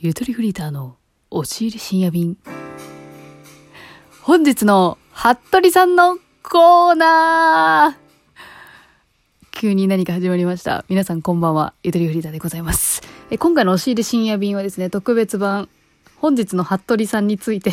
[0.00, 0.94] ゆとりフリーターの
[1.28, 2.36] 押し入れ深夜便。
[4.22, 10.84] 本日の服部さんのコーナー急に何か始まりました。
[10.88, 11.74] 皆さんこんばんは。
[11.82, 13.02] ゆとりフリーターでございます。
[13.32, 15.68] え今回の押し入れ深夜便はですね、特別版、
[16.18, 17.72] 本日の服部さんについて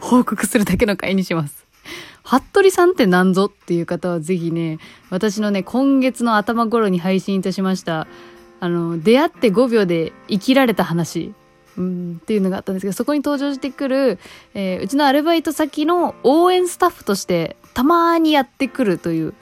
[0.00, 1.66] 報告するだけの回にします。
[2.24, 4.78] 服部さんって何ぞっていう方はぜひね、
[5.10, 8.06] 私のね、今月の頭頃に配信いたしました、
[8.60, 11.34] あの、出会って5秒で生きられた話、
[11.78, 14.18] うん、っていうのがあったんですけど、そこに登場してくる、
[14.54, 19.34] えー、うちのアルバイト先の応援スタッフとしてたまにやってくるという、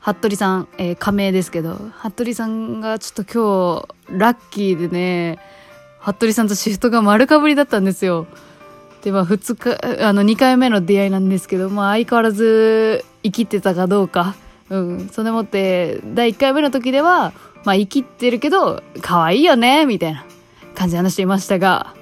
[0.00, 5.38] 服部さん、えー、仮名ですけど、服部さんがちょっと今日、ラッキーでね、
[6.00, 8.26] 服部さんとシフトが丸かぶりだったんですよ。
[9.02, 14.36] で、まあ、二日、あの、二回目の出会いなんですけど、まあ、相変わらず生きてたかどうか。
[14.70, 15.08] うん。
[15.08, 17.32] それもって、第一回目の時では、
[17.64, 20.24] まあ、生きてるけど、可愛いよね、みたいな
[20.74, 21.94] 感じで話していましたが、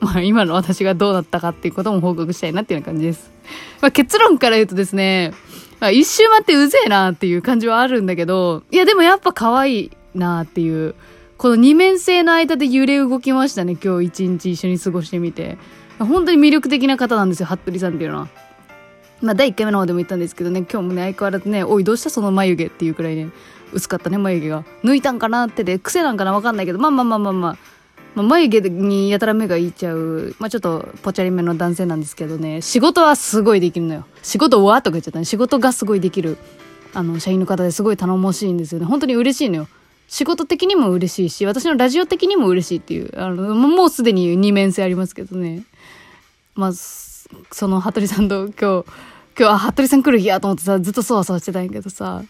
[0.00, 3.30] まあ、今の私がどうだったかっていうことも報告したいなっていうような感じです。
[3.80, 5.32] まあ、結論から言うとですね、
[5.80, 10.94] まあ、一周待ってうぜえなっていう感じはあるんだけど、いや、でもやっぱ可愛いなっていう、
[11.38, 15.58] この二面性の間で揺れ動きましたね、今日一日一緒に過ごしてみて。
[15.98, 18.28] 本当に魅力的な方なんですよ、服部さんっていうのは。
[19.20, 23.28] まあ、第1回目の方でも言ったんですけどね、今日もね、相変わらずね、おい、どうしたその眉毛っていうくらいね、
[23.72, 24.64] 薄かったね、眉毛が。
[24.82, 27.56] 抜いたんかなってで、癖なんかなわかんないけど、まあまあまあまあまあ、
[28.14, 34.04] まあ、眉毛にやたら目がいっちゃう、まあちょっとぽちゃりめの男性なんですけどね、仕事はすごいできるのよ。
[34.22, 35.24] 仕事わーとか言っちゃったね。
[35.24, 36.36] 仕事がすごいできる、
[36.92, 38.86] あの、社員の方ですごい頼もしいんですよね。
[38.86, 39.68] 本当に嬉しいのよ。
[40.08, 45.62] 仕事的にも嬉しいし、私のラジオ的にも嬉しいっていう、あの、もうすでに二面性ありますけどね。
[46.54, 48.84] まあ、その、羽鳥さんと今日、
[49.38, 52.22] 今日、あ、羽鳥さん来る日やと思ってさ、ずっとそわそわしてたんやけどさ、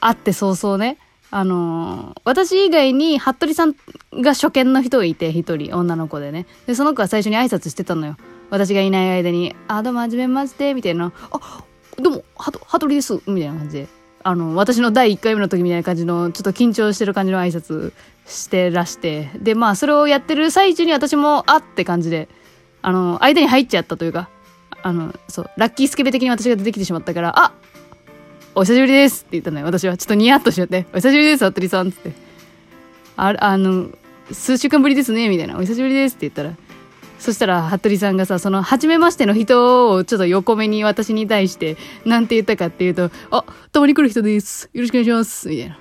[0.00, 0.96] 会って早々ね、
[1.30, 3.74] あのー、私以外に、服部さん
[4.14, 6.46] が初見の人がいて、一人、女の子でね。
[6.66, 8.16] で、その子は最初に挨拶してたのよ。
[8.50, 11.12] 私がいない間に、あ、どうも、はじめまして、みたいな。
[11.30, 11.64] あ、
[11.98, 13.88] どうも、はと、羽鳥です、みたいな感じで。
[14.24, 17.92] あの、私の第1回目の時みたいな感じの、ちょっと緊張してる感じの挨拶
[18.26, 19.30] してらして。
[19.38, 22.28] で、まあ、それをやってる最中に私も、あって感じで、
[22.80, 24.30] あの、間に入っちゃったというか、
[24.82, 27.52] あの、そう、ラッキースケベ的に私が出てきてしまったから、あ
[28.58, 29.66] お久しぶりですって言ったのよ。
[29.66, 32.10] 私はちょっとニヤッとしちゃって、お久しぶりです、服部さんって。
[33.16, 33.90] あ、あの、
[34.32, 35.56] 数週間ぶりですね、みたいな。
[35.56, 36.56] お久しぶりですって言ったら、
[37.20, 44.68] そしたら、服部さんがさ、その、初めましての人をちょっと横目に私に対して、なんて言ったかっていうと、あ、たまに来る人です。
[44.72, 45.48] よろしくお願いします。
[45.48, 45.78] みたいな。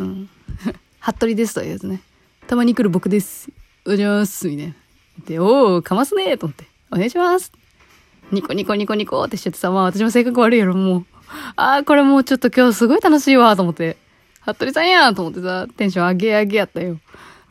[0.00, 0.28] うん。
[1.00, 2.02] 服部ですというやつね。
[2.46, 3.48] たまに来る僕です。
[3.86, 4.48] お願いします。
[4.48, 4.74] みたいな。
[5.26, 6.66] で、おー、かますねと思って。
[6.90, 7.61] お願いします。
[8.32, 11.04] ニコニコニコニコってしちゃってさ、まあ私も性格悪いやろ、もう。
[11.56, 13.96] あー、これもうちょっと今日すごい楽しいわ、と思って。
[14.40, 16.98] 服部さんやと思ってさ、テンション上げ上げやったよ。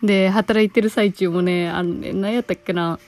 [0.04, 3.00] で、働いてる最中もね、あのね、何やったっけな。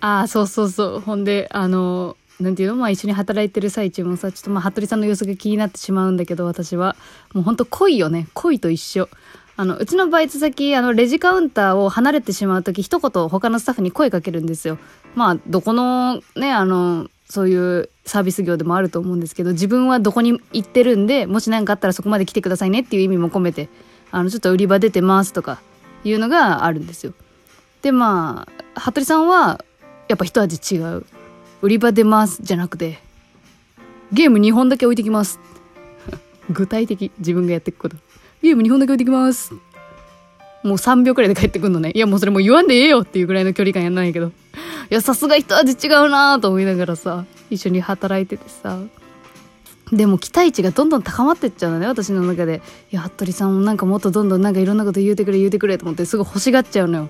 [0.00, 1.00] ああ、そうそうそう。
[1.00, 2.76] ほんで、あの、なんていうの？
[2.76, 6.96] まあ一緒に働いてる最中もさ、ちょっとまあ、服部さんの様子が気になってしまうんだけど、私は。
[7.34, 8.26] もうほんと恋よね。
[8.32, 9.08] 恋と一緒。
[9.54, 14.78] あの、うちのバイト先、あの、レジカウンターを離れてしまうとき、一言他のスタッフに声かけるんですよ。
[15.14, 23.68] まあ、どこの、ね、あの、そういうサービス業でもあると思うんですけど、自分はどこに行ってるんで、もし何かあったらそこまで来てくださいねっていう意味も込めて、
[24.10, 25.60] あの、ちょっと売り場出てますとか、
[26.04, 27.14] いうのがあるんですよ。
[27.82, 29.64] で、まあ、服部さんは、
[30.08, 31.06] やっぱ一味違う。
[31.62, 32.98] 売り場出ますじゃなくて、
[34.12, 35.38] ゲーム2本だけ置いてきます。
[36.50, 37.96] 具体的、自分がやっていくこと。
[38.42, 39.54] ゲーム2本だけ置いてきます。
[40.62, 41.90] もう3秒くらいで帰ってくんのね。
[41.94, 44.28] いやもうそれもう言わんでええよっていうぐらいの距離感やんないけど。
[44.28, 44.30] い
[44.90, 48.78] や、さすが一味違うなと思いながらさ、一緒に働いててさ。
[49.92, 52.62] でも期待値がどんどん高まってっちゃうのね、私の中で。
[52.90, 57.08] いや、服部さんもなんかもっとどんどんなんかいろんなこと言うてくれ言うてくれと思ってすぐ欲しがっちゃうのよ。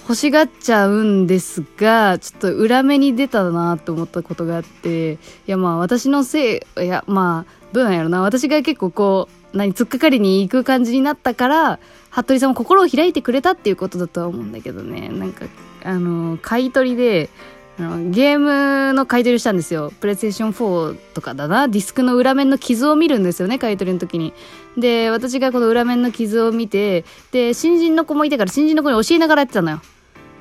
[0.00, 8.20] 欲しがっちゃうんですが、ちょっと裏目に出たなと思ったことがあって、いやまあ私のせい、いやまあ、どうなんやろな。
[8.22, 11.78] 私が結構こう、何突っかかりに行く感じになったから
[12.10, 15.08] 服部さんも心を開いてくれたっていうことだとは思うんだけどね。
[15.08, 15.46] なんか
[15.84, 17.30] あの買い取りで
[17.78, 19.92] あのゲームの買い取りをしたんですよ。
[20.00, 21.68] プレイステーション4とかだな。
[21.68, 24.32] ディスクの裏面の傷を見るんですよね買い取りの時に。
[24.76, 29.80] で私がこの裏面の傷を見てで新人の子もいたから新人の子に教えながらやってたのよ。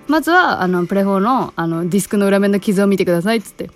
[0.08, 3.70] まずはあのプレ4のあのディスクの裏面の傷を見てくださいっつって。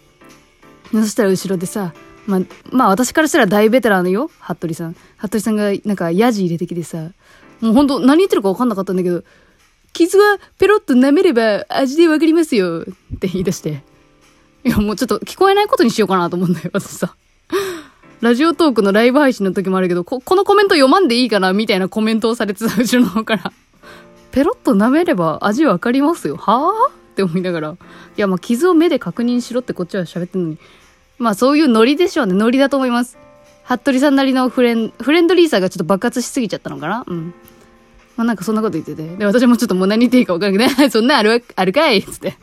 [0.92, 1.94] そしたら後ろでさ
[2.28, 2.42] まあ、
[2.72, 4.96] まあ私からしたら大ベテランよ、服部さん。
[5.18, 6.98] 服部さんがなんかヤジ入れてきてさ、
[7.62, 9.24] もうほんと何言ってるか分かんなかったんだけど、
[9.94, 13.82] 傷はペロッと舐めれば味でわかりますよって言い出して。
[14.64, 17.16] いやもうちょっと聞こえないことにしようかなと思うんだよ、私さ。
[18.20, 23.54] ラジオトークのライブ配信の時もあるけど、こ、このコメント読まんでいいかなみたいなコメントをされてた、後ろの方から。
[24.32, 26.36] ペロッと舐めれば味わかりますよ。
[26.36, 26.92] はぁ？
[26.92, 27.70] って思いながら。
[27.72, 27.76] い
[28.18, 30.58] や、まあ、傷を目で確認しろってこっちは喋ってんのに。
[31.20, 32.34] まあ、そういうノリでしょうね。
[32.34, 33.18] ノリだと思います。
[33.64, 37.04] 服部さんなりのフレン、フレンドリーさがちょっと爆発しすぎちゃったのかな？
[37.06, 37.34] うん。
[38.16, 39.16] まあ、なんかそんなこと言ってて。
[39.16, 42.38] で、私もちょっともう何言っていいか分からなくて、 そんなある、あるかいつって。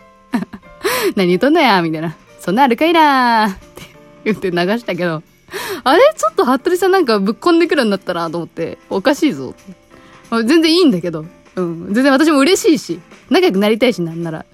[1.17, 2.17] 何言っとんだよみたいな。
[2.41, 3.83] そんなあるかいなって
[4.25, 5.23] 言って流したけど。
[5.85, 6.03] あれ？
[6.17, 9.55] ちょっと服部さんなんかぶっこんでくるんだったなと思って、おかしいぞ。
[10.31, 11.25] 全然いいんだけど。
[11.57, 11.95] うん。
[11.95, 13.01] 全然私も嬉しいし、
[13.31, 14.45] 仲良くなりたいし、なんなら。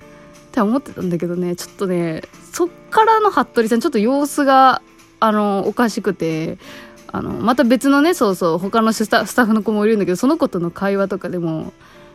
[0.50, 4.82] って思ってたんだけどね、ちょっとね、そっからの服部さん、ちょっと様子が、
[5.20, 6.58] あの、おかしくて、
[7.06, 11.72] あの、また別のね、そうそう、他のスタッフの子もいるんだけど、その子との会話とかでも、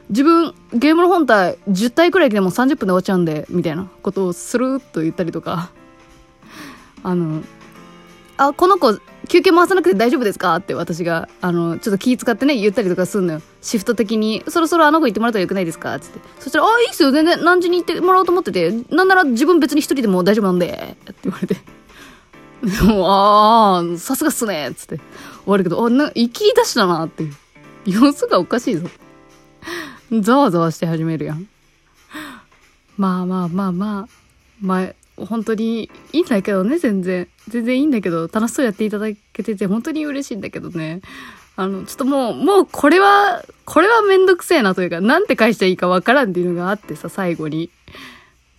[0.09, 5.69] 自分、ゲームの本体10体くらいでも30分で終わっちゃうんで、みたいなことをスルーっと言ったりとか、
[7.03, 7.41] あの、
[8.35, 8.99] あ、この子、
[9.35, 10.55] 休憩回さなくて大丈夫ですか?
[10.55, 13.41] って私が、あの、ちょっと気使ってね、言ったりとかすんのよ。
[13.61, 15.99] シフト的に、そろそろあの子行ってもらったらよくないですか?
[15.99, 16.19] つって。
[16.39, 21.55] そしたら、あ、いいっすよ、全然何時に行ってもらおうと思ってて、なんなら自分別に一人でも大丈夫なんで、って言われて。
[22.63, 24.97] でも、ああ、さすがっすね、つって。
[24.97, 25.05] 終
[25.47, 27.33] わるけど、あ、な、生き出したな、っていう。
[27.85, 28.87] 様子がおかしいぞ。
[30.21, 31.45] ざわざわして始めるやん。
[32.97, 34.07] まあまあまあまあ、
[34.61, 37.27] まあ、本当にいいんだけどね、全然。
[37.47, 41.01] 全然いいんだけど、楽しそうやっていただけてて、本当に嬉しいんだけどね。
[41.55, 47.69] あの、ちょっともう、もうこれは、これはめんどくせえなというか、なんて返したらいいかわからんっていうのがあってさ、最後に。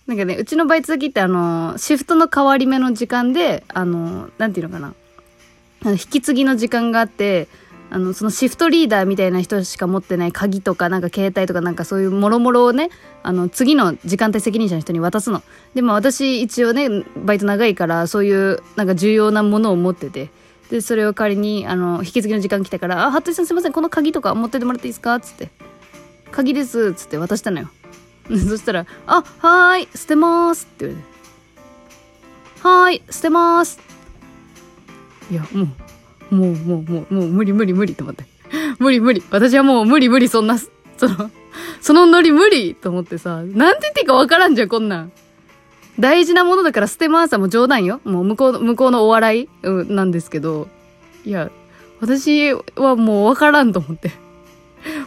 [0.07, 4.93] なんかね、うちのバイト先ってあの、シフトの変わり目の時間で、あの、なんていうのかな。
[5.83, 7.47] あの、引き継ぎの時間があって、
[7.89, 12.89] あの、そのシフトリーダーみたいな人しか持ってない鍵とか、なんか携帯とかなんかそういうもろもろをね、
[13.23, 15.41] あの、次の時間帯責任者の人に渡すの。
[15.73, 20.29] でも私一応ね、バイト長いから、そういうなんか重要なものを持ってて、
[20.69, 25.15] で、それを仮に、あの、引き継ぎの時間来たから、あ、服部さんすいません、この鍵とか持っててもらっていいですか？
[25.15, 25.49] っつって。
[26.31, 27.69] 鍵です、っつって渡したのよ。
[28.27, 32.67] そしたら、あ、はーい、捨てますって言われて。
[32.67, 33.79] はーい、捨てます。
[35.31, 35.67] いや、もう、
[36.29, 38.25] もうもうもうもう無理無理無理と思って。
[38.79, 39.23] 無理無理。
[39.31, 40.67] 私はもう無理無理そんな、そ
[41.07, 41.31] の、
[41.81, 45.11] そのノリ無理と思ってさ、なんて言っていいかわからんじゃん、こんなん。
[45.99, 48.01] 大事なものだから捨てますも冗談よ。
[48.03, 50.67] もう向こう、向こうのお笑い、うん、なんですけど、
[51.25, 51.49] いや、
[51.99, 54.11] 私はもうわからんと思って。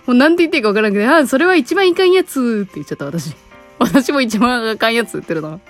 [0.06, 3.34] もうなんて言っていいかわからんけど、あ、それは一番いかんやつって言っちゃった私。
[3.78, 5.61] 私も一番あかんやつって言ってるな。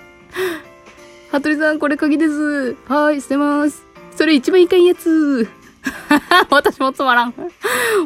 [1.29, 2.75] 服部さん、これ鍵です。
[2.87, 3.90] はい、捨てます。
[4.21, 5.49] それ一番いかんやつ。
[6.51, 7.33] 私もつまらん。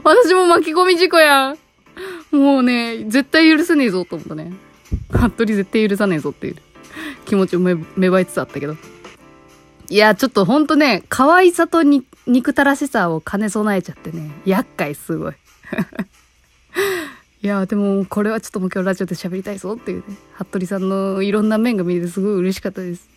[0.02, 1.58] 私も巻き込み事故や
[2.32, 2.34] ん。
[2.34, 4.54] もうね、絶対許せねえぞと思ったね。
[5.12, 6.56] 服部絶対許さねえぞっていう
[7.26, 8.78] 気持ちを芽生えつつあったけど。
[9.90, 15.34] いや、ちょっとほんとね、可愛さとに憎たらしさを兼ね備えちゃってね、厄介すごい。
[17.44, 23.15] いや、でもこれはちょっともう今日ラジオで喋りたいぞっていうね、服部さんのいろんな面が見れてすごい嬉しかったです。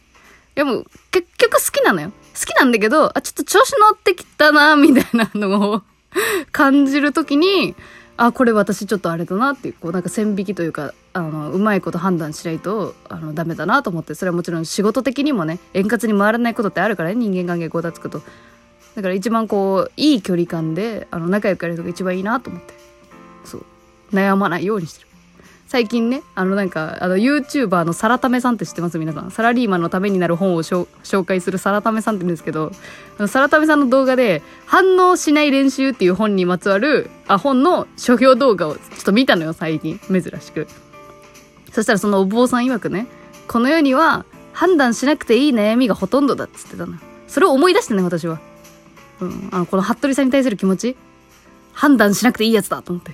[0.59, 2.11] でも、結局好きなのよ。
[2.35, 5.83] 好きなんだけど、あ、ちょっと調子乗ってきたな、みたいなのを
[6.51, 7.77] 感じるときに、
[8.17, 18.21] あ、これ私ちょっとあれだなっていう、こうなんか線引きというか、あの、うまいこと判断しないと、あの、ダメだなと思って、それはもちろん仕事的にもね、円滑に回らないことってあるからね、人間関係こうだつくと。
[18.97, 22.75] だから一番こう、いい距離感で、あの、仲良くやるのが一番いいなと思って。
[23.45, 23.65] そう。
[24.13, 25.08] 悩まないようにしてる。
[25.69, 28.99] 最近ね、あのなんか、あの YouTuber のサラタメさんって知ってます？
[28.99, 29.31] 皆さん。
[29.31, 32.73] サラリーマンのためになる本を紹介するサラタメさんって言うんですけど、
[33.27, 40.01] サラタメさんの動画で、反応しない練習っていう本にまつわる、あ、本の書評動画をちょっと見たのよ、最近。
[40.09, 40.67] 珍しく。
[41.71, 43.07] そしたらそのお坊さん曰くね、
[43.47, 46.95] この世には判断しなくていい悩みがほとんどだっつってたの。
[47.27, 48.41] それを思い出してね、私は。
[49.21, 50.97] うん、あの、この服部さんに対する気持ち
[51.75, 53.13] 判断しなくていいやつだと思って。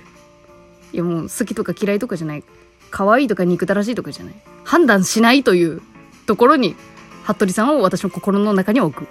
[0.95, 2.43] いやもう好きとか嫌いとかじゃない。
[2.89, 4.33] 可愛いとか憎たらしいとかじゃない。
[4.63, 5.81] 判断しないという
[6.25, 6.77] ところに、
[7.25, 9.07] 服部さんを私の心の中に置く。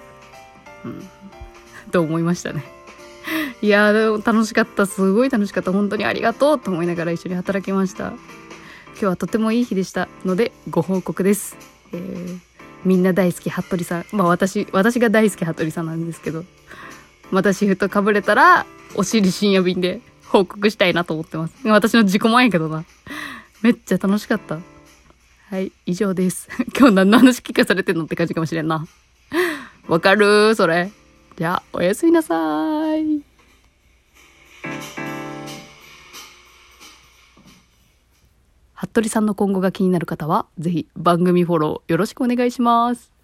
[0.83, 1.07] うん。
[1.91, 2.63] と思いましたね。
[3.61, 4.87] いやでも楽しかった。
[4.87, 5.71] すごい楽しかった。
[5.71, 8.07] 本当にありがとうと思いながら一緒に働きました。
[8.07, 8.17] 今
[9.01, 11.55] 日はとてもいい日でしたので、ご報告です。
[11.93, 12.39] えー、
[12.83, 14.05] みんな大好き服部さん。
[14.11, 16.45] まあ私、私が大好き服部さんなんですけど、
[17.29, 18.65] またシフトかぶれたら、
[18.95, 20.01] お尻深夜便で
[20.35, 21.55] 報告したいなと思ってます。
[21.65, 22.83] 私の自己満やけどな。
[23.61, 24.59] めっちゃ楽しかった。
[25.49, 26.49] はい、以上です。
[26.77, 28.85] 今日何の話聞かされてんのって感じかもしれんな。
[29.87, 30.91] わかるそれ。
[31.37, 33.21] じゃあ、おやすみなさい。
[38.73, 43.14] 服部さんの今後が気になる方は、ぜひ番組フォローよろしくお願いします。